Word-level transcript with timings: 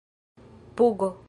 pugo 0.75 1.17